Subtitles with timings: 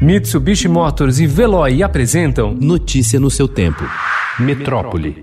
[0.00, 3.82] Mitsubishi Motors e Veloy apresentam Notícia no seu tempo.
[4.38, 5.22] Metrópole.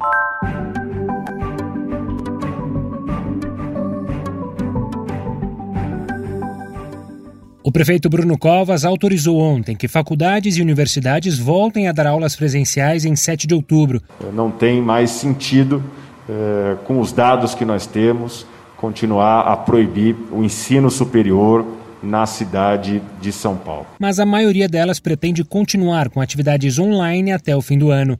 [7.63, 13.05] O prefeito Bruno Covas autorizou ontem que faculdades e universidades voltem a dar aulas presenciais
[13.05, 14.01] em 7 de outubro.
[14.33, 15.83] Não tem mais sentido,
[16.27, 18.43] eh, com os dados que nós temos,
[18.75, 21.63] continuar a proibir o ensino superior
[22.03, 23.87] na cidade de São Paulo.
[23.97, 28.19] Mas a maioria delas pretende continuar com atividades online até o fim do ano.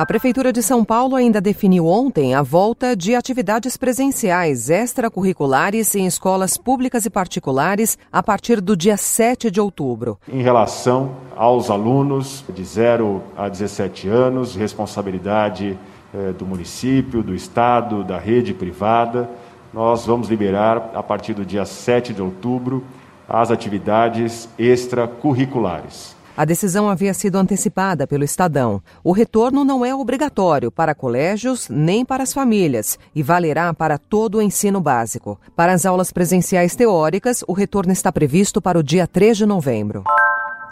[0.00, 6.06] A Prefeitura de São Paulo ainda definiu ontem a volta de atividades presenciais extracurriculares em
[6.06, 10.18] escolas públicas e particulares a partir do dia 7 de outubro.
[10.26, 15.78] Em relação aos alunos de 0 a 17 anos, responsabilidade
[16.14, 19.28] eh, do município, do Estado, da rede privada,
[19.70, 22.82] nós vamos liberar a partir do dia 7 de outubro
[23.30, 26.18] as atividades extracurriculares.
[26.36, 28.82] A decisão havia sido antecipada pelo Estadão.
[29.04, 34.38] O retorno não é obrigatório para colégios nem para as famílias e valerá para todo
[34.38, 35.38] o ensino básico.
[35.54, 40.04] Para as aulas presenciais teóricas, o retorno está previsto para o dia 3 de novembro.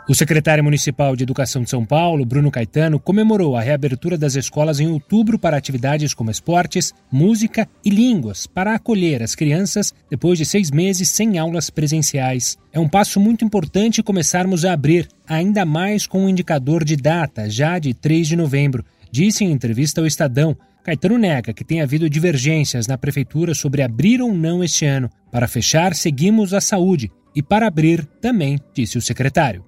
[0.09, 4.81] O secretário municipal de Educação de São Paulo, Bruno Caetano, comemorou a reabertura das escolas
[4.81, 10.47] em outubro para atividades como esportes, música e línguas, para acolher as crianças depois de
[10.47, 12.57] seis meses sem aulas presenciais.
[12.73, 17.51] É um passo muito importante começarmos a abrir, ainda mais com um indicador de data,
[17.51, 20.57] já de 3 de novembro, disse em entrevista ao Estadão.
[20.83, 25.11] Caetano nega que tenha havido divergências na prefeitura sobre abrir ou não este ano.
[25.31, 27.13] Para fechar, seguimos a saúde.
[27.37, 29.63] E para abrir, também, disse o secretário.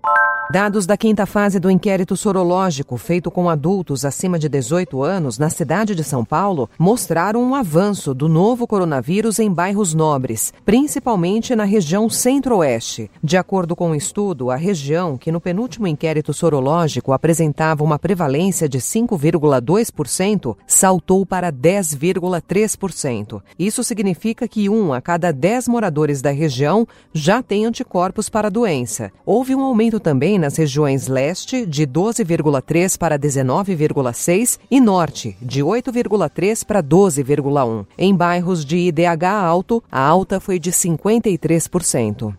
[0.51, 5.49] Dados da quinta fase do inquérito sorológico feito com adultos acima de 18 anos na
[5.49, 11.63] cidade de São Paulo mostraram um avanço do novo coronavírus em bairros nobres, principalmente na
[11.63, 13.09] região centro-oeste.
[13.23, 17.97] De acordo com o um estudo, a região, que no penúltimo inquérito sorológico apresentava uma
[17.97, 23.41] prevalência de 5,2%, saltou para 10,3%.
[23.57, 28.51] Isso significa que um a cada 10 moradores da região já tem anticorpos para a
[28.51, 29.13] doença.
[29.25, 36.65] Houve um aumento também nas regiões leste, de 12,3 para 19,6 e norte, de 8,3
[36.65, 37.87] para 12,1.
[37.97, 42.35] Em bairros de IDH alto, a alta foi de 53%.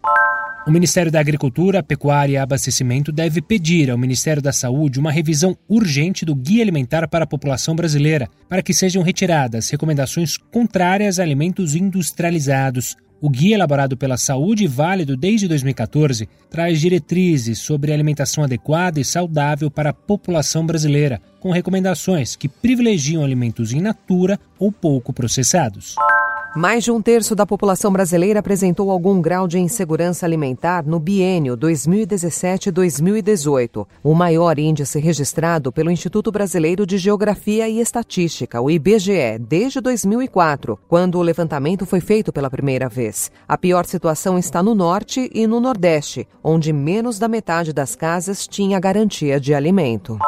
[0.66, 5.58] O Ministério da Agricultura, Pecuária e Abastecimento deve pedir ao Ministério da Saúde uma revisão
[5.68, 11.24] urgente do Guia Alimentar para a População Brasileira, para que sejam retiradas recomendações contrárias a
[11.24, 12.96] alimentos industrializados.
[13.22, 19.70] O guia elaborado pela Saúde, válido desde 2014, traz diretrizes sobre alimentação adequada e saudável
[19.70, 25.94] para a população brasileira, com recomendações que privilegiam alimentos in natura ou pouco processados.
[26.54, 31.56] Mais de um terço da população brasileira apresentou algum grau de insegurança alimentar no biênio
[31.56, 39.80] 2017-2018, o maior índice registrado pelo Instituto Brasileiro de Geografia e Estatística, o IBGE, desde
[39.80, 43.32] 2004, quando o levantamento foi feito pela primeira vez.
[43.48, 48.46] A pior situação está no norte e no nordeste, onde menos da metade das casas
[48.46, 50.20] tinha garantia de alimento.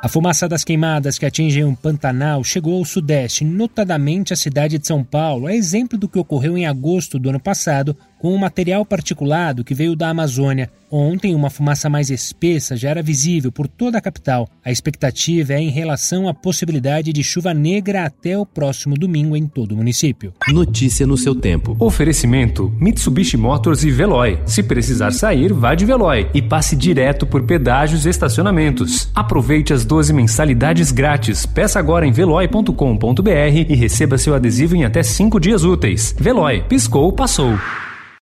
[0.00, 4.86] A fumaça das queimadas que atingem o Pantanal chegou ao sudeste, notadamente a cidade de
[4.86, 8.84] São Paulo, é exemplo do que ocorreu em agosto do ano passado com um material
[8.84, 10.70] particulado que veio da Amazônia.
[10.90, 14.48] Ontem, uma fumaça mais espessa já era visível por toda a capital.
[14.64, 19.46] A expectativa é em relação à possibilidade de chuva negra até o próximo domingo em
[19.46, 20.32] todo o município.
[20.48, 21.76] Notícia no seu tempo.
[21.78, 24.40] Oferecimento: Mitsubishi Motors e Veloy.
[24.46, 29.10] Se precisar sair, vá de Veloy e passe direto por pedágios e estacionamentos.
[29.14, 31.44] Aproveite as 12 mensalidades grátis.
[31.44, 33.30] Peça agora em veloy.com.br
[33.68, 36.14] e receba seu adesivo em até 5 dias úteis.
[36.18, 37.58] Veloy, piscou, passou.